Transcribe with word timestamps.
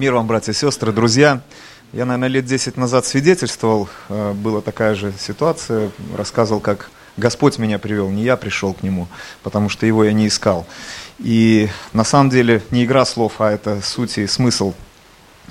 Мир 0.00 0.14
вам, 0.14 0.26
братья 0.26 0.52
и 0.52 0.54
сестры, 0.54 0.92
друзья. 0.92 1.42
Я, 1.92 2.06
наверное, 2.06 2.28
лет 2.28 2.46
10 2.46 2.78
назад 2.78 3.04
свидетельствовал, 3.04 3.86
э, 4.08 4.32
была 4.32 4.62
такая 4.62 4.94
же 4.94 5.12
ситуация, 5.20 5.90
рассказывал, 6.16 6.62
как 6.62 6.90
Господь 7.18 7.58
меня 7.58 7.78
привел, 7.78 8.08
не 8.08 8.22
я 8.22 8.38
пришел 8.38 8.72
к 8.72 8.82
Нему, 8.82 9.08
потому 9.42 9.68
что 9.68 9.84
Его 9.84 10.02
я 10.04 10.14
не 10.14 10.28
искал. 10.28 10.66
И 11.18 11.68
на 11.92 12.04
самом 12.04 12.30
деле 12.30 12.62
не 12.70 12.86
игра 12.86 13.04
слов, 13.04 13.42
а 13.42 13.50
это 13.50 13.82
суть 13.82 14.16
и 14.16 14.26
смысл. 14.26 14.72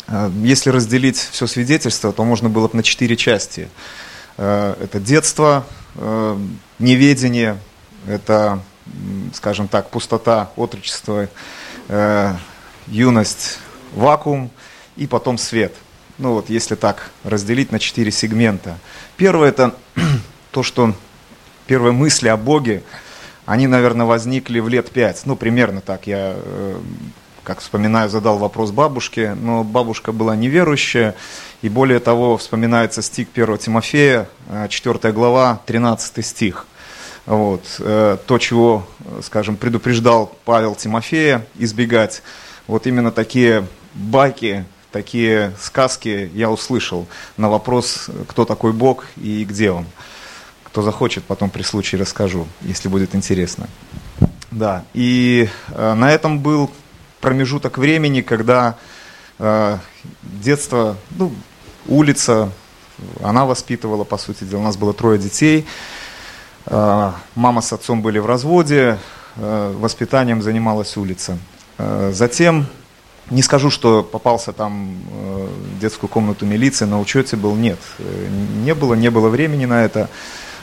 Э, 0.07 0.31
если 0.41 0.71
разделить 0.71 1.19
все 1.19 1.45
свидетельство, 1.45 2.11
то 2.11 2.23
можно 2.23 2.49
было 2.49 2.67
бы 2.67 2.77
на 2.77 2.81
четыре 2.81 3.17
части. 3.17 3.69
Э, 4.37 4.73
это 4.81 4.99
детство, 4.99 5.63
неведение, 6.79 7.59
это, 8.07 8.63
скажем 9.35 9.67
так, 9.67 9.91
пустота, 9.91 10.49
отрочество, 10.55 11.29
юность, 12.87 13.59
вакуум 13.93 14.49
и 14.97 15.07
потом 15.07 15.37
свет. 15.37 15.73
Ну 16.17 16.33
вот, 16.33 16.49
если 16.49 16.75
так 16.75 17.11
разделить 17.23 17.71
на 17.71 17.79
четыре 17.79 18.11
сегмента. 18.11 18.77
Первое 19.15 19.49
это 19.49 19.75
то, 20.51 20.63
что 20.63 20.93
первые 21.65 21.93
мысли 21.93 22.27
о 22.27 22.35
Боге, 22.35 22.83
они, 23.45 23.67
наверное, 23.67 24.05
возникли 24.05 24.59
в 24.59 24.67
лет 24.67 24.91
пять. 24.91 25.21
Ну, 25.25 25.35
примерно 25.35 25.81
так. 25.81 26.07
Я, 26.07 26.33
э, 26.35 26.79
как 27.43 27.61
вспоминаю, 27.61 28.09
задал 28.09 28.37
вопрос 28.37 28.71
бабушке, 28.71 29.33
но 29.33 29.63
бабушка 29.63 30.11
была 30.11 30.35
неверующая. 30.35 31.15
И 31.61 31.69
более 31.69 31.99
того, 31.99 32.37
вспоминается 32.37 33.01
стих 33.01 33.27
1 33.33 33.57
Тимофея, 33.59 34.27
4 34.67 34.99
э, 35.01 35.11
глава, 35.11 35.61
13 35.65 36.25
стих. 36.25 36.67
Вот. 37.25 37.63
Э, 37.79 38.17
то, 38.25 38.37
чего, 38.39 38.87
скажем, 39.23 39.55
предупреждал 39.55 40.35
Павел 40.45 40.75
Тимофея 40.75 41.45
избегать, 41.57 42.23
вот 42.69 42.85
именно 42.85 43.11
такие 43.11 43.67
байки, 43.95 44.63
такие 44.91 45.53
сказки 45.59 46.29
я 46.35 46.51
услышал 46.51 47.07
на 47.35 47.49
вопрос, 47.49 48.09
кто 48.27 48.45
такой 48.45 48.73
Бог 48.73 49.05
и 49.17 49.43
где 49.43 49.71
он. 49.71 49.87
Кто 50.63 50.83
захочет, 50.83 51.23
потом 51.23 51.49
при 51.49 51.63
случае 51.63 51.99
расскажу, 51.99 52.47
если 52.61 52.87
будет 52.87 53.15
интересно. 53.15 53.67
Да, 54.51 54.85
и 54.93 55.49
э, 55.69 55.93
на 55.95 56.11
этом 56.11 56.39
был 56.39 56.69
промежуток 57.21 57.79
времени, 57.79 58.21
когда 58.21 58.75
э, 59.39 59.77
детство, 60.21 60.95
ну, 61.09 61.33
улица, 61.87 62.51
она 63.23 63.45
воспитывала, 63.45 64.03
по 64.03 64.19
сути 64.19 64.43
дела, 64.43 64.59
у 64.59 64.63
нас 64.63 64.77
было 64.77 64.93
трое 64.93 65.17
детей, 65.17 65.65
э, 66.67 67.11
мама 67.33 67.61
с 67.61 67.73
отцом 67.73 68.03
были 68.03 68.19
в 68.19 68.27
разводе, 68.27 68.99
э, 69.37 69.75
воспитанием 69.75 70.43
занималась 70.43 70.97
улица. 70.97 71.39
Э, 71.79 72.11
затем 72.13 72.65
не 73.29 73.41
скажу, 73.41 73.69
что 73.69 74.03
попался 74.03 74.51
там 74.51 74.97
э, 75.11 75.47
в 75.75 75.79
детскую 75.79 76.09
комнату 76.09 76.45
милиции, 76.45 76.85
на 76.85 76.99
учете 76.99 77.37
был, 77.37 77.55
нет. 77.55 77.79
Э, 77.99 78.27
не 78.63 78.75
было, 78.75 78.95
не 78.95 79.09
было 79.09 79.29
времени 79.29 79.65
на 79.65 79.83
это. 79.83 80.09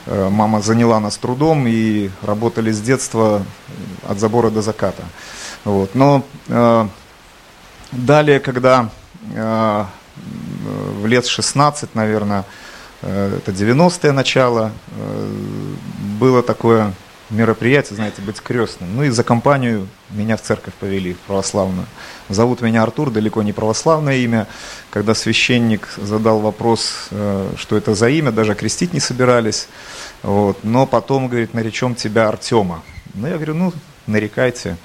Мама 0.05 0.61
заняла 0.61 1.01
нас 1.01 1.17
трудом 1.17 1.67
и 1.67 2.09
работали 2.21 2.71
с 2.71 2.79
детства 2.79 3.43
от 4.07 4.19
забора 4.19 4.49
до 4.49 4.61
заката. 4.61 5.03
Вот. 5.65 5.95
Но 5.95 6.23
далее, 7.91 8.39
когда 8.39 8.89
в 9.25 9.85
лет 11.03 11.27
16, 11.27 11.93
наверное, 11.93 12.45
это 13.01 13.51
90-е 13.51 14.13
начало, 14.13 14.71
было 16.21 16.41
такое 16.41 16.93
мероприятие, 17.29 17.95
знаете, 17.95 18.21
быть 18.21 18.39
крестным. 18.41 18.95
Ну 18.95 19.03
и 19.03 19.09
за 19.09 19.23
компанию 19.23 19.87
меня 20.09 20.37
в 20.37 20.41
церковь 20.41 20.73
повели, 20.75 21.13
в 21.13 21.17
православную. 21.19 21.85
Зовут 22.29 22.61
меня 22.61 22.83
Артур, 22.83 23.11
далеко 23.11 23.43
не 23.43 23.53
православное 23.53 24.17
имя. 24.17 24.47
Когда 24.89 25.13
священник 25.13 25.87
задал 25.97 26.39
вопрос, 26.39 27.07
э, 27.11 27.53
что 27.57 27.77
это 27.77 27.95
за 27.95 28.09
имя, 28.09 28.31
даже 28.31 28.55
крестить 28.55 28.93
не 28.93 28.99
собирались. 28.99 29.67
Вот. 30.23 30.63
Но 30.63 30.85
потом, 30.85 31.27
говорит, 31.27 31.53
наречем 31.53 31.95
тебя 31.95 32.29
Артема. 32.29 32.83
Ну, 33.13 33.27
я 33.27 33.35
говорю, 33.35 33.55
ну, 33.55 33.73
нарекайте. 34.05 34.77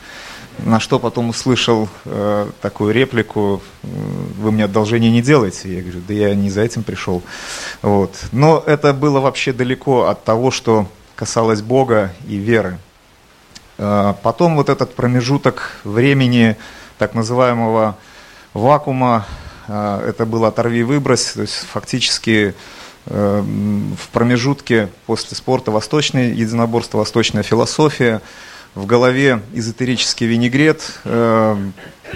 На 0.59 0.81
что 0.81 0.99
потом 0.99 1.31
услышал 1.31 1.89
э, 2.05 2.51
такую 2.61 2.93
реплику, 2.93 3.63
вы 3.83 4.53
мне 4.53 4.65
одолжение 4.65 5.11
не 5.11 5.23
делаете. 5.23 5.75
Я 5.75 5.81
говорю, 5.81 6.01
да 6.07 6.15
я 6.15 6.35
не 6.35 6.51
за 6.51 6.63
этим 6.63 6.83
пришел. 6.83 7.23
Вот. 7.81 8.17
Но 8.33 8.63
это 8.67 8.93
было 8.93 9.21
вообще 9.21 9.53
далеко 9.53 10.07
от 10.07 10.25
того, 10.25 10.51
что 10.51 10.89
касалось 11.17 11.63
Бога 11.63 12.13
и 12.29 12.37
веры. 12.37 12.79
Э, 13.79 14.15
потом 14.23 14.57
вот 14.57 14.69
этот 14.69 14.95
промежуток 14.95 15.77
времени 15.85 16.57
так 16.99 17.15
называемого 17.15 17.97
вакуума, 18.55 19.27
э, 19.69 20.05
это 20.09 20.27
было 20.27 20.49
оторви 20.49 20.83
выбрось, 20.83 21.33
то 21.33 21.43
есть 21.43 21.55
фактически 21.55 22.55
э, 23.07 23.41
в 23.43 24.09
промежутке 24.09 24.89
после 25.07 25.37
спорта 25.37 25.71
восточное 25.71 26.33
единоборство, 26.33 26.99
восточная 26.99 27.43
философия, 27.43 28.21
в 28.75 28.87
голове 28.87 29.43
эзотерический 29.53 30.27
винегрет, 30.27 31.03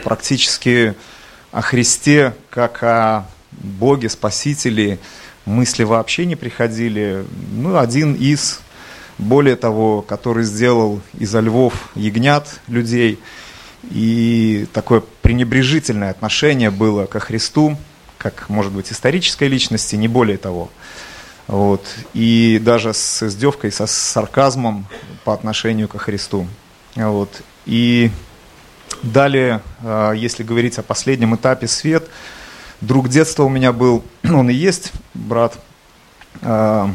практически 0.03 0.95
о 1.53 1.61
Христе 1.61 2.35
как 2.49 2.83
о 2.83 3.27
Боге, 3.51 4.09
Спасителе, 4.09 4.99
мысли 5.45 5.85
вообще 5.85 6.25
не 6.25 6.35
приходили. 6.35 7.27
Ну, 7.53 7.77
один 7.77 8.15
из 8.15 8.61
более 9.19 9.57
того, 9.57 10.03
который 10.03 10.45
сделал 10.45 11.01
изо 11.19 11.41
львов 11.41 11.91
ягнят 11.95 12.61
людей. 12.69 13.19
И 13.91 14.67
такое 14.73 15.03
пренебрежительное 15.23 16.11
отношение 16.11 16.71
было 16.71 17.07
ко 17.07 17.21
Христу, 17.21 17.77
как, 18.19 18.49
может 18.49 18.73
быть, 18.73 18.91
исторической 18.93 19.49
личности, 19.49 19.97
не 19.97 20.09
более 20.09 20.39
того. 20.39 20.71
Вот. 21.47 21.85
И 22.13 22.61
даже 22.63 22.93
с 22.93 23.23
издевкой, 23.23 23.71
со 23.71 23.87
сарказмом 23.87 24.87
по 25.25 25.33
отношению 25.33 25.89
ко 25.89 25.99
Христу. 25.99 26.47
Вот. 26.97 27.43
И 27.67 28.11
далее, 29.03 29.61
а, 29.83 30.13
если 30.13 30.43
говорить 30.43 30.79
о 30.79 30.83
последнем 30.83 31.37
этапе 31.37 31.69
свет, 31.69 32.09
друг 32.81 33.09
детства 33.09 33.45
у 33.45 33.49
меня 33.49 33.73
был, 33.73 34.05
он 34.25 34.51
и 34.51 34.55
есть, 34.55 34.93
брат, 35.15 35.57
а, 36.43 36.91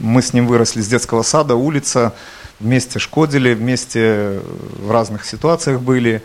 мы 0.00 0.22
с 0.22 0.32
ним 0.32 0.46
выросли 0.46 0.80
с 0.80 0.88
детского 0.88 1.22
сада, 1.22 1.54
улица, 1.54 2.14
вместе 2.60 2.98
шкодили, 2.98 3.54
вместе 3.54 4.40
в 4.78 4.90
разных 4.90 5.24
ситуациях 5.24 5.80
были. 5.80 6.22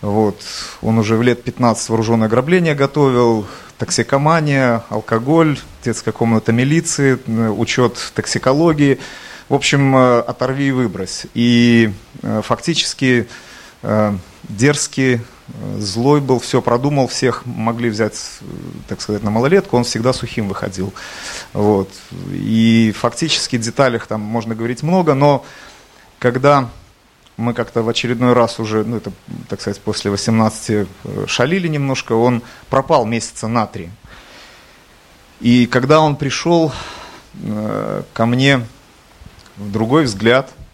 Вот. 0.00 0.40
Он 0.80 0.98
уже 0.98 1.16
в 1.16 1.22
лет 1.22 1.42
15 1.42 1.88
вооруженное 1.88 2.28
ограбление 2.28 2.74
готовил, 2.74 3.46
токсикомания, 3.78 4.82
алкоголь, 4.90 5.58
детская 5.84 6.12
комната 6.12 6.52
милиции, 6.52 7.18
учет 7.50 8.12
токсикологии. 8.14 8.98
В 9.48 9.54
общем, 9.54 9.96
э, 9.96 10.20
оторви 10.20 10.68
и 10.68 10.72
выбрось. 10.72 11.26
И 11.32 11.90
э, 12.22 12.42
фактически 12.44 13.28
э, 13.82 14.14
дерзкий, 14.44 15.20
злой 15.78 16.20
был, 16.20 16.38
все 16.40 16.60
продумал, 16.60 17.08
всех 17.08 17.46
могли 17.46 17.90
взять, 17.90 18.14
так 18.86 19.00
сказать, 19.00 19.22
на 19.22 19.30
малолетку, 19.30 19.76
он 19.76 19.84
всегда 19.84 20.12
сухим 20.12 20.48
выходил. 20.48 20.92
Вот. 21.52 21.90
И 22.30 22.94
фактически 22.96 23.56
в 23.56 23.60
деталях 23.60 24.06
там 24.06 24.20
можно 24.20 24.54
говорить 24.54 24.82
много, 24.82 25.14
но 25.14 25.44
когда 26.18 26.68
мы 27.38 27.54
как-то 27.54 27.82
в 27.82 27.88
очередной 27.88 28.32
раз 28.32 28.58
уже, 28.58 28.84
ну 28.84 28.96
это, 28.96 29.12
так 29.48 29.60
сказать, 29.60 29.80
после 29.80 30.10
18 30.10 30.70
э, 30.70 30.86
шалили 31.26 31.68
немножко, 31.68 32.12
он 32.12 32.42
пропал 32.68 33.06
месяца 33.06 33.46
на 33.46 33.66
три. 33.66 33.90
И 35.40 35.66
когда 35.66 36.00
он 36.00 36.16
пришел 36.16 36.72
э, 37.34 38.02
ко 38.12 38.26
мне 38.26 38.66
в 39.56 39.70
другой 39.70 40.04
взгляд, 40.04 40.50
э, 40.50 40.67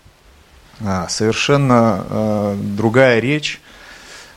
совершенно 1.08 2.04
э, 2.08 2.56
другая 2.76 3.20
речь, 3.20 3.60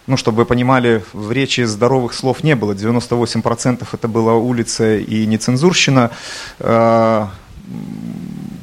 ну, 0.07 0.15
чтобы 0.15 0.37
вы 0.37 0.45
понимали, 0.45 1.03
в 1.11 1.31
речи 1.33 1.61
здоровых 1.61 2.13
слов 2.13 2.43
не 2.43 2.55
было. 2.55 2.71
98% 2.71 3.85
это 3.91 4.07
была 4.07 4.35
улица 4.35 4.95
и 4.95 5.25
нецензурщина. 5.25 6.11
А, 6.59 7.29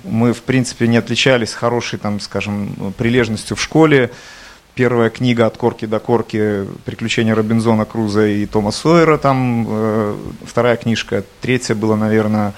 мы, 0.04 0.32
в 0.32 0.42
принципе, 0.42 0.88
не 0.88 0.96
отличались 0.96 1.52
хорошей, 1.52 1.98
там, 1.98 2.18
скажем, 2.18 2.94
прилежностью 2.96 3.56
в 3.56 3.62
школе. 3.62 4.10
Первая 4.74 5.10
книга 5.10 5.46
«От 5.46 5.58
корки 5.58 5.84
до 5.84 6.00
корки. 6.00 6.66
Приключения 6.86 7.34
Робинзона 7.34 7.84
Круза 7.84 8.26
и 8.26 8.46
Тома 8.46 8.70
Сойера». 8.70 9.18
Там 9.18 9.66
э, 9.68 10.16
вторая 10.46 10.76
книжка. 10.76 11.24
Третья 11.42 11.74
была, 11.74 11.96
наверное, 11.96 12.54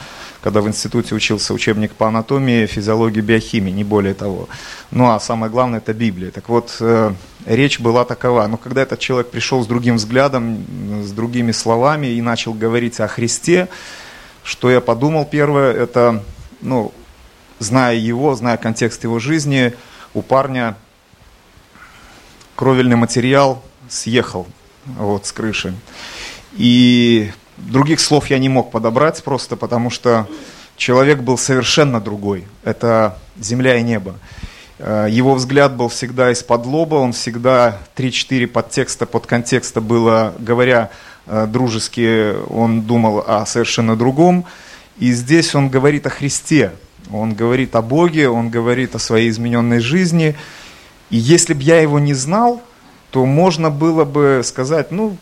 когда 0.47 0.61
в 0.61 0.69
институте 0.69 1.13
учился 1.13 1.53
учебник 1.53 1.91
по 1.95 2.07
анатомии, 2.07 2.67
физиологии, 2.67 3.21
биохимии, 3.21 3.73
не 3.73 3.83
более 3.83 4.15
того. 4.15 4.49
Ну 4.93 5.11
а 5.11 5.19
самое 5.19 5.51
главное 5.51 5.81
это 5.81 5.93
Библия. 5.93 6.31
Так 6.31 6.49
вот, 6.49 6.77
э, 6.79 7.13
речь 7.47 7.81
была 7.81 8.05
такова. 8.05 8.47
Но 8.47 8.57
когда 8.57 8.83
этот 8.83 9.01
человек 9.01 9.33
пришел 9.33 9.65
с 9.65 9.67
другим 9.67 9.97
взглядом, 9.97 10.65
с 11.03 11.11
другими 11.11 11.51
словами 11.51 12.07
и 12.07 12.23
начал 12.23 12.55
говорить 12.55 13.01
о 13.01 13.09
Христе, 13.09 13.67
что 14.45 14.71
я 14.71 14.81
подумал 14.81 15.25
первое, 15.25 15.73
это, 15.73 16.23
ну, 16.61 16.93
зная 17.59 17.97
его, 17.97 18.37
зная 18.37 18.57
контекст 18.57 19.03
его 19.03 19.19
жизни, 19.19 19.73
у 20.15 20.23
парня 20.23 20.77
кровельный 22.55 22.95
материал 22.95 23.65
съехал 23.89 24.47
вот, 24.85 25.27
с 25.27 25.33
крыши. 25.33 25.75
И 26.53 27.33
других 27.57 28.01
слов 28.01 28.29
я 28.29 28.39
не 28.39 28.49
мог 28.49 28.71
подобрать 28.71 29.23
просто 29.23 29.57
потому, 29.57 29.91
что 29.91 30.27
человек 30.77 31.21
был 31.21 31.39
совершенно 31.39 32.01
другой. 32.01 32.45
Это 32.65 33.19
земля 33.39 33.77
и 33.77 33.83
небо. 33.83 34.17
Э, 34.79 35.07
его 35.09 35.35
взгляд 35.35 35.75
был 35.77 35.89
всегда 35.89 36.31
из-под 36.33 36.67
лоба, 36.67 36.97
он 36.97 37.13
всегда 37.13 37.79
3-4 37.97 38.47
подтекста, 38.47 39.07
подконтекста 39.07 39.81
было, 39.81 40.35
говоря 40.39 40.91
э, 41.27 41.47
дружески, 41.47 42.35
он 42.51 42.83
думал 42.83 43.25
о 43.27 43.47
совершенно 43.47 43.97
другом. 43.97 44.45
И 44.99 45.13
здесь 45.13 45.55
он 45.55 45.69
говорит 45.69 46.07
о 46.07 46.11
Христе, 46.11 46.73
он 47.11 47.35
говорит 47.35 47.75
о 47.77 47.83
Боге, 47.83 48.29
он 48.29 48.51
говорит 48.51 48.95
о 48.95 48.99
своей 48.99 49.31
измененной 49.31 49.81
жизни. 49.81 50.37
И 51.11 51.17
если 51.17 51.55
бы 51.55 51.63
я 51.63 51.81
его 51.81 51.99
не 51.99 52.15
знал, 52.15 52.63
то 53.11 53.25
можно 53.25 53.71
было 53.71 54.05
бы 54.05 54.43
сказать, 54.45 54.91
ну, 54.91 55.17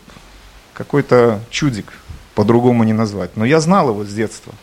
какой-то 0.73 1.39
чудик, 1.49 1.93
по-другому 2.35 2.83
не 2.83 2.93
назвать. 2.93 3.31
Но 3.35 3.45
я 3.45 3.59
знал 3.59 3.89
его 3.89 4.03
с 4.03 4.13
детства. 4.13 4.53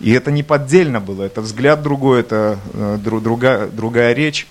И 0.00 0.12
это 0.12 0.30
не 0.30 0.42
поддельно 0.42 1.00
было, 1.00 1.22
это 1.22 1.40
взгляд 1.40 1.82
другой, 1.82 2.20
это 2.20 2.58
э, 2.72 2.98
другая, 3.00 3.68
другая 3.68 4.12
речь. 4.12 4.46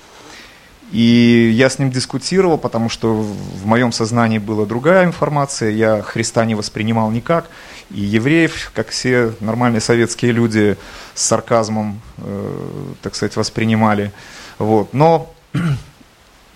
И 0.91 1.51
я 1.55 1.69
с 1.69 1.79
ним 1.79 1.91
дискутировал, 1.91 2.57
потому 2.57 2.87
что 2.87 3.13
в 3.13 3.65
моем 3.65 3.91
сознании 3.91 4.37
была 4.37 4.65
другая 4.65 5.05
информация, 5.05 5.71
я 5.71 6.01
Христа 6.01 6.45
не 6.45 6.53
воспринимал 6.53 7.09
никак, 7.09 7.49
и 7.89 8.01
евреев, 8.01 8.71
как 8.75 8.89
все 8.89 9.33
нормальные 9.39 9.81
советские 9.81 10.33
люди, 10.33 10.77
с 11.15 11.23
сарказмом, 11.23 11.99
э, 12.17 12.67
так 13.01 13.15
сказать, 13.15 13.35
воспринимали. 13.35 14.11
Вот. 14.59 14.93
Но 14.93 15.33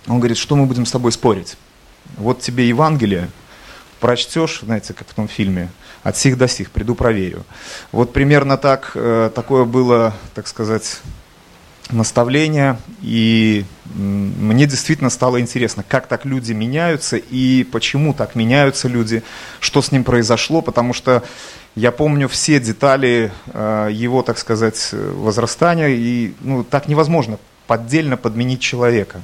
он 0.08 0.20
говорит, 0.20 0.38
что 0.38 0.56
мы 0.56 0.66
будем 0.66 0.86
с 0.86 0.92
тобой 0.92 1.12
спорить? 1.12 1.58
Вот 2.16 2.40
тебе 2.40 2.68
Евангелие, 2.68 3.30
прочтешь, 4.00 4.62
знаете, 4.62 4.94
как 4.94 5.08
в 5.08 5.14
том 5.14 5.28
фильме, 5.28 5.70
от 6.04 6.18
сих 6.18 6.38
до 6.38 6.48
сих, 6.48 6.72
приду 6.72 6.96
проверю. 6.96 7.44
Вот 7.92 8.14
примерно 8.14 8.58
так, 8.58 8.92
э, 8.96 9.30
такое 9.34 9.66
было, 9.66 10.14
так 10.36 10.48
сказать, 10.48 11.00
наставление, 11.92 12.78
и 13.02 13.66
мне 13.86 14.66
действительно 14.66 15.10
стало 15.10 15.40
интересно, 15.40 15.84
как 15.88 16.08
так 16.08 16.26
люди 16.26 16.52
меняются 16.52 17.18
и 17.18 17.64
почему 17.64 18.14
так 18.14 18.36
меняются 18.36 18.88
люди, 18.88 19.24
что 19.60 19.82
с 19.82 19.92
ним 19.92 20.04
произошло, 20.04 20.62
потому 20.62 20.94
что 20.94 21.24
я 21.76 21.92
помню 21.92 22.28
все 22.28 22.60
детали 22.60 23.32
э, 23.54 23.90
его, 23.92 24.24
так 24.24 24.38
сказать, 24.38 24.90
возрастания, 24.92 25.90
и 25.90 26.34
ну, 26.42 26.64
так 26.64 26.88
невозможно 26.88 27.38
поддельно 27.68 28.18
подменить 28.18 28.62
человека. 28.62 29.22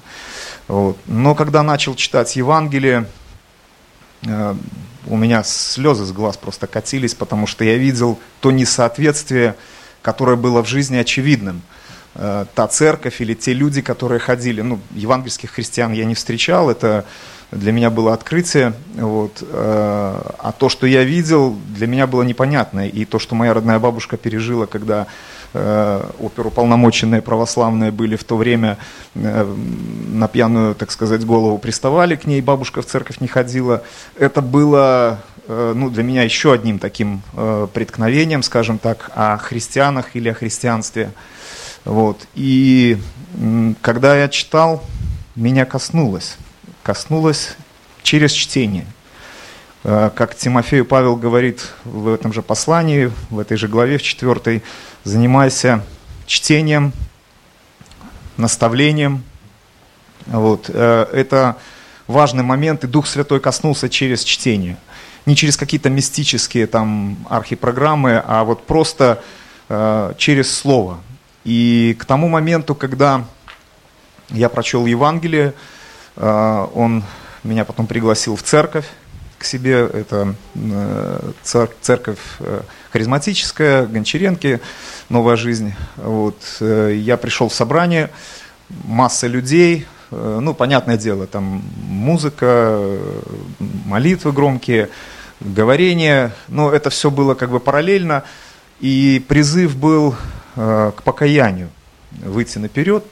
Вот. 0.67 0.97
Но 1.07 1.33
когда 1.35 1.63
начал 1.63 1.95
читать 1.95 2.35
Евангелие, 2.35 3.07
э, 4.25 4.55
у 5.07 5.17
меня 5.17 5.43
слезы 5.43 6.05
с 6.05 6.11
глаз 6.11 6.37
просто 6.37 6.67
катились, 6.67 7.13
потому 7.13 7.47
что 7.47 7.63
я 7.63 7.77
видел 7.77 8.19
то 8.41 8.51
несоответствие, 8.51 9.55
которое 10.01 10.37
было 10.37 10.63
в 10.63 10.67
жизни 10.67 10.97
очевидным. 10.97 11.61
Э, 12.15 12.45
та 12.53 12.67
церковь 12.67 13.21
или 13.21 13.33
те 13.33 13.53
люди, 13.53 13.81
которые 13.81 14.19
ходили, 14.19 14.61
ну, 14.61 14.79
евангельских 14.91 15.51
христиан 15.51 15.93
я 15.93 16.05
не 16.05 16.13
встречал, 16.13 16.69
это 16.69 17.05
для 17.51 17.71
меня 17.71 17.89
было 17.89 18.13
открытие, 18.13 18.73
вот, 18.95 19.41
э, 19.41 19.45
а 19.47 20.53
то, 20.57 20.69
что 20.69 20.87
я 20.87 21.03
видел, 21.03 21.57
для 21.75 21.87
меня 21.87 22.07
было 22.07 22.23
непонятно, 22.23 22.87
и 22.87 23.05
то, 23.05 23.19
что 23.19 23.35
моя 23.35 23.53
родная 23.53 23.79
бабушка 23.79 24.17
пережила, 24.17 24.65
когда 24.65 25.07
оперуполномоченные 25.53 27.21
православные 27.21 27.91
были 27.91 28.15
в 28.15 28.23
то 28.23 28.37
время 28.37 28.77
э, 29.15 29.55
на 30.09 30.27
пьяную, 30.27 30.75
так 30.75 30.91
сказать, 30.91 31.25
голову 31.25 31.57
приставали 31.57 32.15
к 32.15 32.25
ней, 32.25 32.41
бабушка 32.41 32.81
в 32.81 32.85
церковь 32.85 33.19
не 33.19 33.27
ходила. 33.27 33.83
Это 34.17 34.41
было 34.41 35.19
э, 35.47 35.73
ну, 35.75 35.89
для 35.89 36.03
меня 36.03 36.23
еще 36.23 36.53
одним 36.53 36.79
таким 36.79 37.21
э, 37.33 37.67
преткновением, 37.73 38.43
скажем 38.43 38.79
так, 38.79 39.11
о 39.15 39.37
христианах 39.37 40.15
или 40.15 40.29
о 40.29 40.33
христианстве. 40.33 41.11
Вот. 41.85 42.27
И 42.33 42.97
когда 43.81 44.15
я 44.17 44.29
читал, 44.29 44.83
меня 45.35 45.65
коснулось. 45.65 46.37
Коснулось 46.81 47.55
через 48.03 48.31
чтение. 48.31 48.85
Э, 49.83 50.09
как 50.15 50.35
Тимофею 50.35 50.85
Павел 50.85 51.17
говорит 51.17 51.73
в 51.83 52.07
этом 52.07 52.31
же 52.31 52.41
послании, 52.41 53.11
в 53.29 53.39
этой 53.39 53.57
же 53.57 53.67
главе, 53.67 53.97
в 53.97 54.01
четвертой, 54.01 54.63
занимайся 55.03 55.83
чтением, 56.25 56.93
наставлением. 58.37 59.23
Вот. 60.25 60.69
Э, 60.69 61.07
это 61.11 61.57
важный 62.07 62.43
момент, 62.43 62.85
и 62.85 62.87
Дух 62.87 63.07
Святой 63.07 63.41
коснулся 63.41 63.89
через 63.89 64.23
чтение. 64.23 64.77
Не 65.25 65.35
через 65.35 65.57
какие-то 65.57 65.89
мистические 65.89 66.67
там 66.67 67.17
архипрограммы, 67.29 68.23
а 68.25 68.45
вот 68.45 68.65
просто 68.65 69.21
э, 69.67 70.13
через 70.17 70.53
Слово. 70.55 70.99
И 71.43 71.97
к 71.99 72.05
тому 72.05 72.29
моменту, 72.29 72.73
когда 72.73 73.25
я 74.29 74.47
прочел 74.47 74.85
Евангелие, 74.85 75.53
он 76.15 77.03
меня 77.43 77.65
потом 77.65 77.85
пригласил 77.85 78.37
в 78.37 78.43
церковь 78.43 78.85
к 79.43 79.45
себе. 79.45 79.87
Это 79.93 80.35
э, 80.55 81.31
церковь 81.43 82.19
э, 82.39 82.61
харизматическая, 82.91 83.85
Гончаренки, 83.85 84.59
«Новая 85.09 85.35
жизнь». 85.35 85.73
Вот. 85.97 86.37
Я 86.59 87.17
пришел 87.17 87.49
в 87.49 87.53
собрание, 87.53 88.09
масса 88.85 89.27
людей, 89.27 89.85
ну, 90.11 90.53
понятное 90.53 90.97
дело, 90.97 91.27
там 91.27 91.63
музыка, 91.87 92.79
молитвы 93.85 94.31
громкие, 94.31 94.89
говорение, 95.39 96.31
но 96.47 96.71
это 96.71 96.89
все 96.89 97.09
было 97.09 97.33
как 97.33 97.49
бы 97.49 97.59
параллельно, 97.59 98.23
и 98.79 99.23
призыв 99.27 99.75
был 99.75 100.15
Э, 100.55 100.91
к 100.95 101.01
покаянию, 101.01 101.69
выйти 102.11 102.59
наперед, 102.59 103.03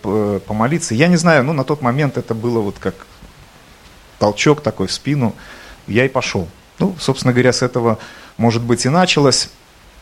помолиться. 0.46 0.94
Я 0.94 1.08
не 1.08 1.16
знаю, 1.16 1.44
ну 1.44 1.54
на 1.54 1.64
тот 1.64 1.82
момент 1.82 2.18
это 2.18 2.36
было 2.36 2.60
вот 2.60 2.78
как 2.78 2.94
толчок 4.20 4.62
такой 4.62 4.86
в 4.86 4.92
спину, 4.92 5.34
я 5.88 6.06
и 6.06 6.10
пошел. 6.10 6.48
Ну, 6.80 6.96
собственно 7.00 7.34
говоря, 7.34 7.54
с 7.54 7.62
этого, 7.62 8.00
может 8.38 8.62
быть, 8.64 8.86
и 8.86 8.90
началась 8.90 9.50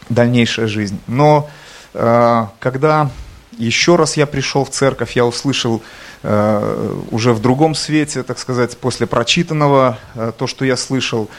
дальнейшая 0.10 0.68
жизнь. 0.68 1.00
Но 1.08 1.50
э, 1.94 2.46
когда 2.60 3.10
еще 3.58 3.96
раз 3.98 4.16
я 4.18 4.26
пришел 4.26 4.64
в 4.64 4.70
церковь, 4.70 5.16
я 5.16 5.26
услышал 5.26 5.82
э, 6.24 7.02
уже 7.12 7.34
в 7.34 7.42
другом 7.42 7.76
свете, 7.76 8.24
так 8.24 8.40
сказать, 8.40 8.78
после 8.78 9.08
прочитанного 9.08 10.00
э, 10.16 10.32
то, 10.38 10.48
что 10.48 10.64
я 10.66 10.78
слышал, 10.78 11.30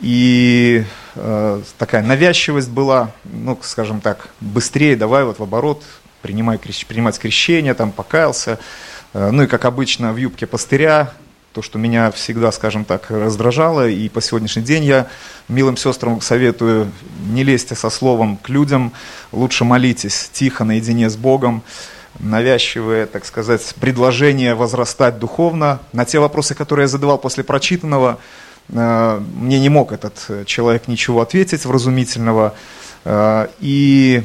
и 0.00 0.84
э, 1.14 1.62
такая 1.78 2.02
навязчивость 2.02 2.68
была, 2.68 3.12
ну, 3.24 3.58
скажем 3.62 4.00
так, 4.02 4.28
быстрее 4.40 4.96
давай 4.96 5.24
вот 5.24 5.38
в 5.38 5.42
оборот, 5.42 5.82
принимай, 6.20 6.58
принимать 6.58 7.18
крещение, 7.18 7.72
там 7.72 7.92
покаялся. 7.92 8.58
Э, 9.14 9.30
ну 9.30 9.44
и 9.44 9.46
как 9.46 9.64
обычно 9.64 10.12
в 10.12 10.18
юбке 10.18 10.46
пастыря, 10.46 11.12
то, 11.56 11.62
что 11.62 11.78
меня 11.78 12.10
всегда, 12.10 12.52
скажем 12.52 12.84
так, 12.84 13.10
раздражало, 13.10 13.88
и 13.88 14.08
по 14.08 14.20
сегодняшний 14.20 14.62
день 14.62 14.84
я 14.84 15.08
милым 15.48 15.76
сестрам 15.76 16.20
советую, 16.20 16.92
не 17.28 17.42
лезьте 17.42 17.74
со 17.74 17.90
словом 17.90 18.36
к 18.36 18.48
людям, 18.48 18.92
лучше 19.32 19.64
молитесь 19.64 20.30
тихо, 20.32 20.64
наедине 20.64 21.10
с 21.10 21.16
Богом, 21.16 21.62
навязчивые, 22.18 23.06
так 23.06 23.24
сказать, 23.24 23.74
предложения 23.80 24.54
возрастать 24.54 25.18
духовно. 25.18 25.80
На 25.92 26.04
те 26.04 26.18
вопросы, 26.18 26.54
которые 26.54 26.84
я 26.84 26.88
задавал 26.88 27.18
после 27.18 27.42
прочитанного, 27.42 28.18
Э, 28.68 29.20
мне 29.34 29.60
не 29.60 29.68
мог 29.68 29.92
этот 29.92 30.46
человек 30.46 30.88
ничего 30.88 31.20
ответить 31.20 31.64
вразумительного. 31.64 32.54
Э, 33.04 33.48
и 33.60 34.22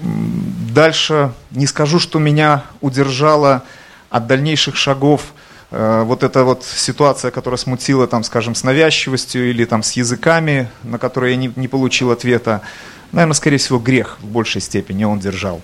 дальше 0.00 1.32
не 1.50 1.66
скажу, 1.66 1.98
что 1.98 2.18
меня 2.18 2.64
удержало 2.80 3.62
от 4.10 4.26
дальнейших 4.26 4.76
шагов 4.76 5.32
вот 5.70 6.22
эта 6.22 6.44
вот 6.44 6.64
ситуация, 6.64 7.30
которая 7.30 7.58
смутила, 7.58 8.06
там, 8.06 8.24
скажем, 8.24 8.54
с 8.54 8.64
навязчивостью 8.64 9.50
или 9.50 9.66
там, 9.66 9.82
с 9.82 9.92
языками, 9.92 10.68
на 10.82 10.98
которые 10.98 11.32
я 11.32 11.36
не, 11.36 11.52
не 11.56 11.68
получил 11.68 12.10
ответа, 12.10 12.62
наверное, 13.12 13.34
скорее 13.34 13.58
всего, 13.58 13.78
грех 13.78 14.18
в 14.20 14.26
большей 14.26 14.60
степени 14.60 15.04
он 15.04 15.18
держал. 15.18 15.60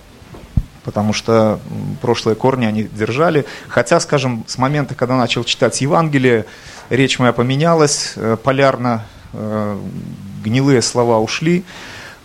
Потому 0.83 1.13
что 1.13 1.59
прошлые 2.01 2.35
корни 2.35 2.65
они 2.65 2.83
держали. 2.83 3.45
Хотя, 3.67 3.99
скажем, 3.99 4.43
с 4.47 4.57
момента, 4.57 4.93
когда 4.93 5.17
начал 5.17 5.43
читать 5.43 5.81
Евангелие, 5.81 6.45
речь 6.89 7.17
моя 7.17 7.33
поменялась 7.33 8.13
э, 8.15 8.37
полярно, 8.41 9.05
э, 9.33 9.79
гнилые 10.43 10.83
слова 10.83 11.19
ушли. 11.19 11.65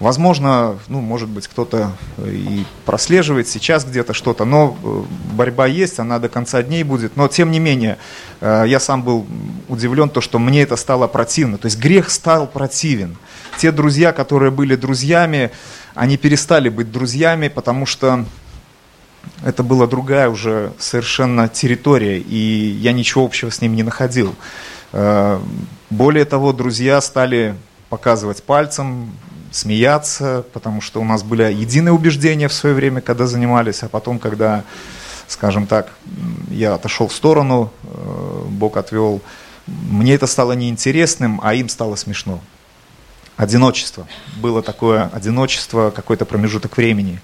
Возможно, 0.01 0.79
ну, 0.89 1.01
может 1.01 1.29
быть, 1.29 1.47
кто-то 1.47 1.93
и 2.25 2.65
прослеживает 2.87 3.47
сейчас 3.49 3.85
где-то 3.85 4.15
что-то, 4.15 4.47
но 4.47 4.77
э, 4.83 5.03
борьба 5.35 5.67
есть, 5.67 5.99
она 5.99 6.19
до 6.19 6.29
конца 6.29 6.63
дней 6.63 6.83
будет. 6.85 7.17
Но, 7.17 7.29
тем 7.29 7.51
не 7.51 7.61
менее, 7.61 7.99
я 8.41 8.81
сам 8.81 9.03
был 9.03 9.27
удивлен, 9.69 10.09
то, 10.09 10.23
что 10.23 10.39
мне 10.39 10.63
это 10.63 10.77
стало 10.77 11.07
противно. 11.07 11.59
То 11.59 11.67
есть 11.67 11.79
грех 11.79 12.11
стал 12.11 12.47
противен. 12.47 13.19
Те 13.59 13.73
друзья, 13.73 14.13
которые 14.13 14.51
были 14.51 14.75
друзьями, 14.75 15.51
они 15.95 16.17
перестали 16.17 16.71
быть 16.71 16.91
друзьями, 16.91 17.49
потому 17.49 17.85
что 17.85 18.25
это 19.45 19.63
была 19.63 19.87
другая 19.87 20.31
уже 20.31 20.73
совершенно 20.79 21.47
территория, 21.47 22.19
и 22.19 22.79
я 22.81 22.93
ничего 22.93 23.23
общего 23.23 23.51
с 23.51 23.61
ним 23.61 23.77
не 23.77 23.83
находил. 23.83 24.35
Более 25.91 26.25
того, 26.25 26.55
друзья 26.55 27.03
стали 27.03 27.55
показывать 27.91 28.43
пальцем, 28.43 29.13
смеяться, 29.51 30.45
потому 30.53 30.81
что 30.81 31.01
у 31.01 31.05
нас 31.05 31.23
были 31.23 31.43
единые 31.53 31.93
убеждения 31.93 32.49
в 32.49 32.53
свое 32.53 32.75
время, 32.75 33.01
когда 33.01 33.27
занимались, 33.27 33.83
а 33.83 33.89
потом, 33.89 34.19
когда, 34.19 34.65
скажем 35.27 35.67
так, 35.67 35.93
я 36.51 36.75
отошел 36.75 37.09
в 37.09 37.13
сторону, 37.13 37.73
Бог 38.49 38.77
отвел, 38.77 39.21
мне 39.67 40.15
это 40.15 40.27
стало 40.27 40.53
неинтересным, 40.53 41.41
а 41.43 41.55
им 41.55 41.69
стало 41.69 41.97
смешно. 41.97 42.41
Одиночество. 43.37 44.07
Было 44.37 44.63
такое 44.63 45.11
одиночество, 45.13 45.91
какой-то 45.91 46.25
промежуток 46.25 46.77
времени. 46.77 47.21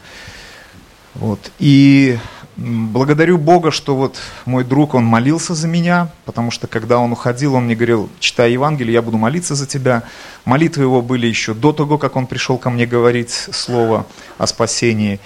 Вот. 1.14 1.50
И 1.58 2.18
благодарю 2.56 3.38
Бога, 3.38 3.70
что 3.70 3.94
вот 3.96 4.16
мой 4.44 4.64
друг, 4.64 4.94
он 4.94 5.04
молился 5.04 5.54
за 5.54 5.68
меня, 5.68 6.08
потому 6.24 6.50
что 6.50 6.66
когда 6.66 6.98
он 6.98 7.12
уходил, 7.12 7.54
он 7.54 7.64
мне 7.64 7.74
говорил, 7.74 8.08
читай 8.18 8.52
Евангелие, 8.52 8.94
я 8.94 9.02
буду 9.02 9.18
молиться 9.18 9.54
за 9.54 9.66
тебя. 9.66 10.02
Молитвы 10.44 10.84
его 10.84 11.02
были 11.02 11.26
еще 11.26 11.54
до 11.54 11.72
того, 11.72 11.98
как 11.98 12.16
он 12.16 12.26
пришел 12.26 12.58
ко 12.58 12.70
мне 12.70 12.86
говорить 12.86 13.30
слово 13.30 14.06
о 14.38 14.46
спасении. 14.46 15.20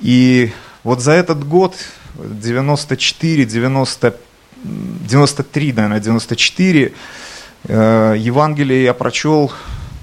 И 0.00 0.52
вот 0.82 1.00
за 1.00 1.12
этот 1.12 1.46
год, 1.46 1.74
94, 2.14 3.44
90, 3.44 4.16
93, 4.64 5.72
наверное, 5.72 6.00
94, 6.00 6.92
э, 7.64 8.14
Евангелие 8.18 8.84
я 8.84 8.94
прочел, 8.94 9.52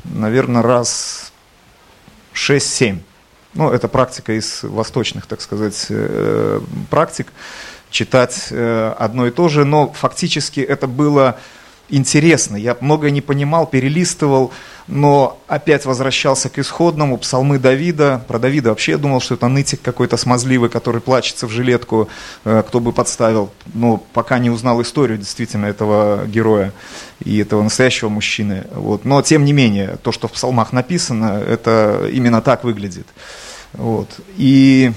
наверное, 0.05 0.61
раз 0.61 1.31
6-7 2.33 2.99
ну, 3.57 3.71
это 3.71 3.87
практика 3.87 4.33
из 4.33 4.63
восточных, 4.63 5.25
так 5.25 5.41
сказать, 5.41 5.87
э, 5.89 6.61
практик, 6.89 7.27
читать 7.89 8.47
э, 8.51 8.93
одно 8.97 9.27
и 9.27 9.31
то 9.31 9.49
же, 9.49 9.65
но 9.65 9.91
фактически 9.91 10.59
это 10.59 10.87
было 10.87 11.37
интересно. 11.89 12.55
Я 12.55 12.77
многое 12.79 13.11
не 13.11 13.21
понимал, 13.21 13.65
перелистывал, 13.65 14.51
но 14.87 15.39
опять 15.47 15.85
возвращался 15.85 16.49
к 16.49 16.59
исходному, 16.59 17.17
псалмы 17.17 17.59
Давида. 17.59 18.23
Про 18.27 18.39
Давида 18.39 18.69
вообще 18.69 18.93
я 18.93 18.97
думал, 18.97 19.21
что 19.21 19.35
это 19.35 19.47
нытик 19.47 19.81
какой-то 19.81 20.17
смазливый, 20.17 20.69
который 20.69 21.01
плачется 21.01 21.47
в 21.47 21.49
жилетку, 21.49 22.09
э, 22.45 22.63
кто 22.67 22.79
бы 22.79 22.91
подставил. 22.91 23.51
Но 23.73 23.97
пока 24.13 24.39
не 24.39 24.49
узнал 24.49 24.81
историю 24.81 25.17
действительно 25.17 25.65
этого 25.65 26.25
героя 26.27 26.73
и 27.23 27.37
этого 27.39 27.63
настоящего 27.63 28.09
мужчины. 28.09 28.65
Вот. 28.71 29.05
Но 29.05 29.21
тем 29.21 29.45
не 29.45 29.53
менее, 29.53 29.97
то, 30.03 30.11
что 30.11 30.27
в 30.27 30.33
псалмах 30.33 30.73
написано, 30.73 31.41
это 31.47 32.09
именно 32.11 32.41
так 32.41 32.63
выглядит. 32.63 33.07
Вот. 33.73 34.19
И 34.37 34.91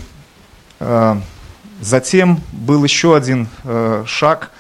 э, 0.79 1.17
затем 1.81 2.41
был 2.53 2.85
еще 2.85 3.17
один 3.17 3.49
э, 3.65 4.05
шаг. 4.07 4.51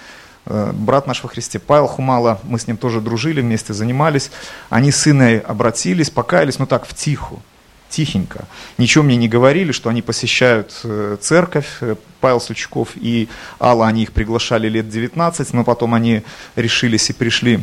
Э, 0.46 0.72
брат 0.72 1.06
наш 1.06 1.22
во 1.22 1.28
Христе, 1.28 1.58
Павел 1.58 1.86
Хумала, 1.86 2.40
мы 2.44 2.58
с 2.58 2.66
ним 2.66 2.76
тоже 2.76 3.00
дружили, 3.00 3.40
вместе 3.40 3.72
занимались. 3.72 4.30
Они 4.68 4.90
с 4.90 4.96
сыной 4.96 5.38
обратились, 5.38 6.10
покаялись, 6.10 6.58
ну 6.58 6.66
так, 6.66 6.86
в 6.86 6.94
тиху, 6.94 7.42
тихенько. 7.88 8.46
Ничего 8.78 9.04
мне 9.04 9.16
не 9.16 9.28
говорили, 9.28 9.72
что 9.72 9.90
они 9.90 10.02
посещают 10.02 10.80
э, 10.84 11.16
церковь. 11.20 11.68
Э, 11.80 11.96
Павел 12.20 12.40
Сучков 12.40 12.90
и 12.96 13.28
Алла, 13.60 13.86
они 13.86 14.02
их 14.02 14.12
приглашали 14.12 14.68
лет 14.68 14.88
19, 14.88 15.52
но 15.52 15.64
потом 15.64 15.94
они 15.94 16.22
решились 16.56 17.10
и 17.10 17.12
пришли 17.12 17.60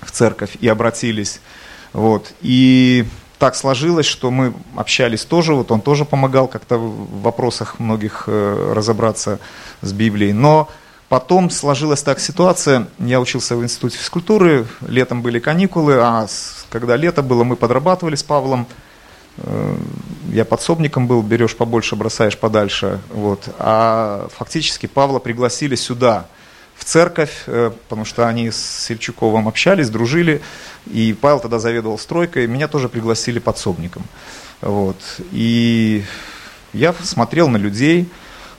в 0.00 0.10
церковь 0.10 0.56
и 0.60 0.68
обратились. 0.68 1.40
Вот. 1.92 2.32
И 2.40 3.04
так 3.40 3.56
сложилось, 3.56 4.04
что 4.04 4.30
мы 4.30 4.52
общались 4.76 5.24
тоже, 5.24 5.54
вот 5.54 5.72
он 5.72 5.80
тоже 5.80 6.04
помогал 6.04 6.46
как-то 6.46 6.76
в 6.76 7.22
вопросах 7.22 7.78
многих 7.78 8.24
э, 8.26 8.72
разобраться 8.76 9.40
с 9.80 9.94
Библией. 9.94 10.34
Но 10.34 10.68
потом 11.08 11.48
сложилась 11.48 12.02
так 12.02 12.20
ситуация, 12.20 12.86
я 12.98 13.18
учился 13.18 13.56
в 13.56 13.64
институте 13.64 13.96
физкультуры, 13.96 14.66
летом 14.86 15.22
были 15.22 15.38
каникулы, 15.38 15.98
а 16.00 16.26
когда 16.68 16.96
лето 16.96 17.22
было, 17.22 17.42
мы 17.42 17.56
подрабатывали 17.56 18.14
с 18.14 18.22
Павлом, 18.22 18.66
э, 19.38 19.76
я 20.32 20.44
подсобником 20.44 21.06
был, 21.06 21.22
берешь 21.22 21.56
побольше, 21.56 21.96
бросаешь 21.96 22.36
подальше. 22.36 23.00
Вот. 23.08 23.48
А 23.58 24.28
фактически 24.36 24.84
Павла 24.84 25.18
пригласили 25.18 25.76
сюда– 25.76 26.26
в 26.80 26.84
церковь, 26.86 27.42
э, 27.46 27.70
потому 27.82 28.06
что 28.06 28.26
они 28.26 28.50
с 28.50 28.56
Сельчуковым 28.56 29.48
общались, 29.48 29.90
дружили, 29.90 30.40
и 30.86 31.12
Павел 31.12 31.38
тогда 31.38 31.58
заведовал 31.58 31.98
стройкой, 31.98 32.46
меня 32.46 32.68
тоже 32.68 32.88
пригласили 32.88 33.38
подсобником. 33.38 34.02
Вот. 34.62 34.96
И 35.30 36.04
я 36.72 36.94
смотрел 36.94 37.48
на 37.48 37.58
людей, 37.58 38.08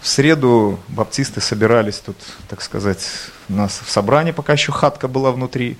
в 0.01 0.07
среду 0.07 0.79
баптисты 0.87 1.41
собирались 1.41 1.97
тут, 1.97 2.15
так 2.47 2.61
сказать, 2.61 3.07
у 3.49 3.53
нас 3.53 3.81
в 3.83 3.89
собрании, 3.89 4.31
пока 4.31 4.53
еще 4.53 4.71
хатка 4.71 5.07
была 5.07 5.31
внутри. 5.31 5.77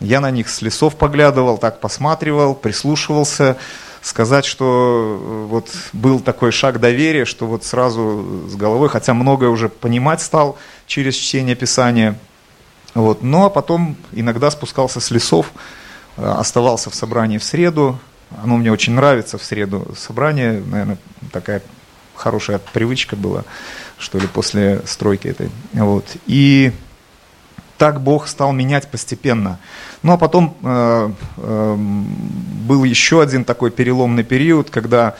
Я 0.00 0.20
на 0.20 0.30
них 0.30 0.50
с 0.50 0.60
лесов 0.60 0.96
поглядывал, 0.96 1.56
так 1.56 1.80
посматривал, 1.80 2.54
прислушивался, 2.54 3.56
сказать, 4.02 4.44
что 4.44 5.18
э, 5.20 5.46
вот 5.46 5.70
был 5.92 6.20
такой 6.20 6.52
шаг 6.52 6.80
доверия, 6.80 7.24
что 7.24 7.46
вот 7.46 7.64
сразу 7.64 8.46
с 8.48 8.54
головой, 8.54 8.88
хотя 8.88 9.14
многое 9.14 9.50
уже 9.50 9.68
понимать 9.68 10.22
стал 10.22 10.58
через 10.86 11.14
чтение 11.14 11.54
Писания, 11.54 12.18
вот, 12.94 13.22
но 13.22 13.40
ну, 13.40 13.44
а 13.46 13.50
потом 13.50 13.96
иногда 14.12 14.50
спускался 14.50 15.00
с 15.00 15.10
лесов, 15.10 15.52
э, 16.16 16.24
оставался 16.24 16.90
в 16.90 16.94
собрании 16.94 17.38
в 17.38 17.44
среду, 17.44 17.98
оно 18.42 18.56
мне 18.56 18.72
очень 18.72 18.94
нравится 18.94 19.38
в 19.38 19.44
среду. 19.44 19.92
Собрание, 19.96 20.62
наверное, 20.64 20.98
такая 21.32 21.62
хорошая 22.14 22.60
привычка 22.72 23.16
была, 23.16 23.44
что 23.98 24.18
ли, 24.18 24.26
после 24.26 24.82
стройки 24.86 25.28
этой, 25.28 25.50
вот, 25.72 26.06
и 26.26 26.72
так 27.80 28.02
Бог 28.02 28.28
стал 28.28 28.52
менять 28.52 28.88
постепенно. 28.88 29.58
Ну 30.02 30.12
а 30.12 30.18
потом 30.18 30.54
э, 30.62 31.10
э, 31.38 31.76
был 31.78 32.84
еще 32.84 33.22
один 33.22 33.42
такой 33.42 33.70
переломный 33.70 34.22
период, 34.22 34.68
когда 34.68 35.14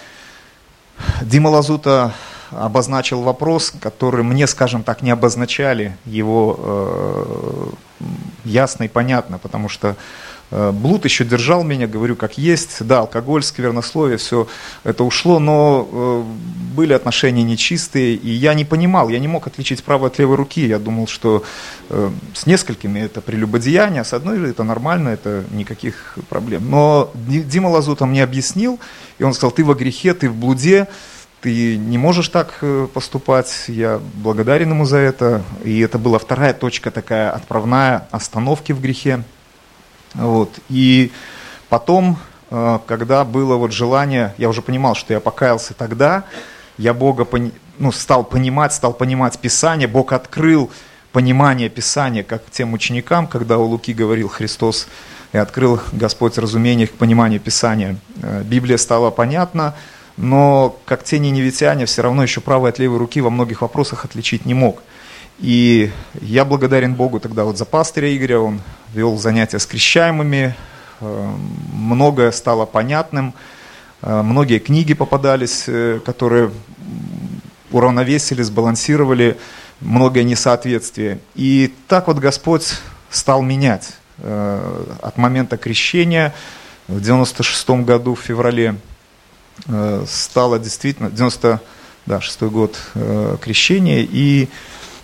Дима 1.23 1.49
Лазута 1.49 2.13
обозначил 2.51 3.23
вопрос, 3.23 3.73
который 3.81 4.25
мне, 4.25 4.47
скажем 4.47 4.83
так, 4.83 5.01
не 5.01 5.11
обозначали 5.11 5.97
его 6.05 6.59
э, 6.59 7.67
ясно 8.45 8.85
и 8.85 8.89
понятно, 8.89 9.39
потому 9.39 9.71
что 9.71 9.97
блуд 10.51 11.05
еще 11.05 11.25
держал 11.25 11.63
меня, 11.63 11.87
говорю, 11.87 12.17
как 12.17 12.37
есть. 12.37 12.85
Да, 12.85 13.01
алкоголь, 13.01 13.43
сквернословие, 13.43 14.19
все 14.19 14.49
это 14.83 15.05
ушло, 15.05 15.39
но 15.39 15.89
э, 15.91 16.23
были 16.75 16.93
отношения 16.93 17.45
нечистые, 17.45 18.15
и 18.15 18.31
я 18.31 18.55
не 18.55 18.65
понимал, 18.65 19.09
я 19.11 19.21
не 19.21 19.29
мог 19.29 19.47
отличить 19.47 19.85
правой 19.85 20.09
от 20.09 20.19
левой 20.19 20.37
руки. 20.37 20.67
Я 20.67 20.79
думал, 20.79 21.07
что 21.07 21.45
э, 21.89 22.11
с 22.35 22.47
несколькими 22.47 22.99
это 23.01 23.21
прелюбодеяние, 23.21 24.01
а 24.01 24.05
с 24.05 24.13
одной 24.13 24.51
это 24.51 24.65
нормально, 24.65 25.11
это 25.11 25.45
никаких 25.53 26.19
проблем. 26.29 26.69
Но 26.69 27.13
Дима 27.15 27.69
Лазута 27.69 28.07
мне 28.07 28.25
объяснил, 28.25 28.81
и 29.19 29.25
он 29.25 29.35
сказал, 29.35 29.53
ты 29.53 29.65
во 29.65 29.75
грехе, 29.75 30.15
ты 30.15 30.29
в 30.29 30.35
блуде, 30.35 30.89
ты 31.43 31.77
не 31.77 31.97
можешь 31.97 32.29
так 32.29 32.63
поступать, 32.93 33.65
я 33.69 34.01
благодарен 34.15 34.71
ему 34.71 34.85
за 34.85 34.99
это. 34.99 35.43
И 35.65 35.81
это 35.81 35.99
была 35.99 36.19
вторая 36.19 36.53
точка 36.53 36.91
такая 36.91 37.31
отправная 37.31 38.09
остановки 38.11 38.73
в 38.73 38.81
грехе. 38.81 39.25
Вот. 40.15 40.51
И 40.69 41.13
потом, 41.69 42.19
э, 42.51 42.79
когда 42.87 43.25
было 43.25 43.57
вот 43.57 43.73
желание, 43.73 44.35
я 44.39 44.49
уже 44.49 44.63
понимал, 44.63 44.95
что 44.95 45.13
я 45.13 45.21
покаялся 45.21 45.75
тогда, 45.75 46.25
я 46.79 46.95
Бога 46.95 47.27
ну, 47.79 47.93
стал 47.93 48.25
понимать, 48.25 48.73
стал 48.73 48.93
понимать 48.93 49.39
Писание, 49.39 49.89
Бог 49.89 50.13
открыл 50.13 50.71
понимание 51.13 51.69
Писания, 51.69 52.23
как 52.23 52.43
тем 52.51 52.73
ученикам, 52.73 53.27
когда 53.27 53.59
у 53.59 53.65
Луки 53.65 53.93
говорил 53.93 54.29
Христос, 54.29 54.87
и 55.33 55.39
открыл 55.39 55.81
Господь 55.93 56.39
разумение 56.39 56.87
к 56.87 56.93
пониманию 56.93 57.41
Писания. 57.41 57.97
Э, 58.23 58.43
Библия 58.43 58.77
стала 58.77 59.11
понятна, 59.11 59.75
но 60.17 60.77
как 60.85 61.05
те 61.05 61.19
неневитяне 61.19 61.87
все 61.87 62.03
равно 62.03 62.23
еще 62.23 62.41
правой 62.41 62.71
от 62.71 62.79
левой 62.79 62.99
руки 62.99 63.21
во 63.21 63.31
многих 63.31 63.63
вопросах 63.63 64.05
отличить 64.05 64.45
не 64.45 64.55
мог. 64.55 64.83
И 65.41 65.91
я 66.21 66.45
благодарен 66.45 66.95
Богу 66.95 67.19
тогда 67.19 67.45
вот 67.45 67.57
за 67.57 67.65
пастыря 67.65 68.15
Игоря, 68.15 68.41
он 68.41 68.61
вел 68.93 69.17
занятия 69.17 69.59
с 69.59 69.65
крещаемыми, 69.65 70.55
э, 71.01 71.35
многое 71.73 72.31
стало 72.31 72.67
понятным, 72.67 73.33
э, 74.03 74.21
многие 74.21 74.59
книги 74.59 74.93
попадались, 74.93 75.65
э, 75.67 76.01
которые 76.05 76.51
уравновесили, 77.71 78.43
сбалансировали 78.43 79.39
многое 79.81 80.25
несоответствие. 80.25 81.21
И 81.35 81.73
так 81.89 82.09
вот 82.09 82.19
Господь 82.19 82.75
стал 83.11 83.43
менять 83.43 83.95
от 84.19 85.17
момента 85.17 85.57
крещения 85.57 86.35
в 86.89 87.01
96 87.01 87.85
году, 87.85 88.15
в 88.15 88.21
феврале, 88.21 88.75
стало 90.07 90.59
действительно, 90.59 91.11
96 91.11 92.43
год 92.51 92.77
крещения, 93.41 94.07
и 94.07 94.51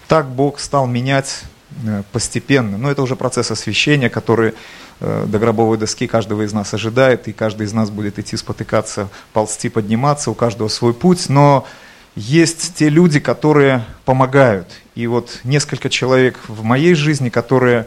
так 0.08 0.28
Бог 0.28 0.60
стал 0.60 0.86
менять 0.86 1.42
э, 1.84 2.02
постепенно. 2.12 2.78
Но 2.78 2.90
это 2.90 3.02
уже 3.02 3.16
процесс 3.16 3.50
освящения, 3.50 4.08
который 4.08 4.54
э, 5.00 5.25
до 5.26 5.38
гробовой 5.38 5.78
доски 5.78 6.06
каждого 6.06 6.42
из 6.42 6.52
нас 6.52 6.72
ожидает, 6.75 7.28
и 7.28 7.32
каждый 7.32 7.66
из 7.66 7.72
нас 7.72 7.90
будет 7.90 8.18
идти 8.18 8.36
спотыкаться, 8.36 9.08
ползти, 9.32 9.68
подниматься, 9.68 10.30
у 10.30 10.34
каждого 10.34 10.68
свой 10.68 10.94
путь. 10.94 11.28
Но 11.28 11.66
есть 12.14 12.75
те 12.76 12.88
люди, 12.88 13.20
которые 13.20 13.84
помогают. 14.04 14.68
И 14.94 15.06
вот 15.06 15.40
несколько 15.44 15.90
человек 15.90 16.38
в 16.48 16.62
моей 16.62 16.94
жизни, 16.94 17.28
которые 17.28 17.86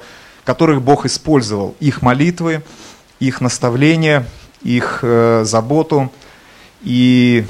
которых 0.50 0.82
Бог 0.82 1.06
использовал, 1.06 1.76
их 1.80 2.02
молитвы, 2.02 2.64
их 3.20 3.40
наставления, 3.40 4.26
их 4.64 5.00
э, 5.04 5.44
заботу. 5.46 6.12
И 6.82 7.46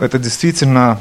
это 0.00 0.16
действительно 0.18 1.00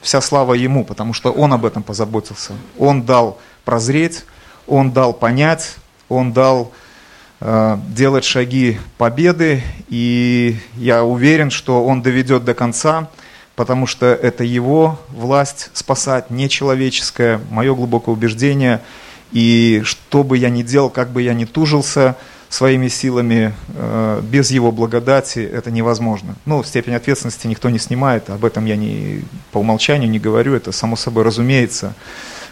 вся 0.00 0.20
слава 0.20 0.54
Ему, 0.54 0.84
потому 0.84 1.12
что 1.12 1.32
Он 1.32 1.52
об 1.52 1.64
этом 1.64 1.82
позаботился. 1.82 2.52
Он 2.78 3.02
дал 3.02 3.38
прозреть, 3.64 4.24
Он 4.66 4.92
дал 4.92 5.12
понять, 5.12 5.74
Он 6.08 6.32
дал 6.32 6.72
э, 7.40 7.78
делать 7.88 8.24
шаги 8.24 8.78
победы, 8.98 9.62
и 9.88 10.56
я 10.76 11.04
уверен, 11.04 11.50
что 11.50 11.84
Он 11.84 12.02
доведет 12.02 12.44
до 12.44 12.54
конца, 12.54 13.08
потому 13.56 13.86
что 13.86 14.06
это 14.06 14.44
Его 14.44 14.98
власть 15.08 15.70
спасать, 15.74 16.30
не 16.30 16.48
человеческая, 16.48 17.40
мое 17.50 17.74
глубокое 17.74 18.14
убеждение. 18.14 18.80
И 19.32 19.82
что 19.84 20.24
бы 20.24 20.38
я 20.38 20.50
ни 20.50 20.62
делал, 20.62 20.90
как 20.90 21.10
бы 21.10 21.22
я 21.22 21.34
ни 21.34 21.44
тужился– 21.44 22.16
своими 22.50 22.88
силами, 22.88 23.54
э, 23.68 24.20
без 24.24 24.50
его 24.50 24.72
благодати 24.72 25.38
это 25.38 25.70
невозможно. 25.70 26.34
Ну, 26.44 26.62
степень 26.64 26.94
ответственности 26.94 27.46
никто 27.46 27.70
не 27.70 27.78
снимает, 27.78 28.28
об 28.28 28.44
этом 28.44 28.66
я 28.66 28.76
не, 28.76 29.22
по 29.52 29.58
умолчанию 29.58 30.10
не 30.10 30.18
говорю, 30.18 30.54
это 30.54 30.72
само 30.72 30.96
собой 30.96 31.22
разумеется. 31.22 31.94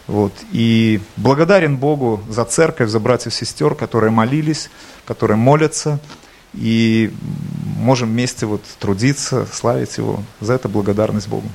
Вот. 0.07 0.33
И 0.53 1.01
благодарен 1.17 1.77
Богу 1.77 2.23
за 2.31 2.45
церковь, 2.45 2.89
за 2.89 3.01
братьев 3.01 3.33
и 3.33 3.37
сестер, 3.37 3.75
которые 3.75 4.11
молились, 4.11 4.71
которые 5.05 5.37
молятся, 5.37 5.99
и 6.55 7.13
можем 7.77 8.09
вместе 8.09 8.47
вот 8.47 8.63
трудиться, 8.79 9.47
славить 9.53 9.99
Его. 9.99 10.23
За 10.41 10.55
это 10.55 10.69
благодарность 10.69 11.29
Богу. 11.29 11.49